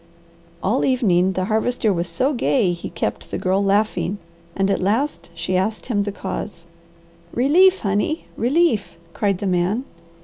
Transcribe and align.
All 0.63 0.83
evening 0.83 1.33
the 1.33 1.45
Harvester 1.45 1.93
was 1.93 2.09
so 2.09 2.33
gay 2.33 2.71
he 2.73 2.89
kept 2.89 3.29
the 3.29 3.37
Girl 3.37 3.63
laughing 3.63 4.17
and 4.55 4.71
at 4.71 4.81
last 4.81 5.29
she 5.35 5.55
asked 5.55 5.85
him 5.85 6.01
the 6.01 6.11
cause. 6.11 6.65
"Relief, 7.35 7.81
honey! 7.81 8.25
Relief!" 8.35 8.97
cried 9.13 9.37
the 9.37 9.45
man. 9.45 9.83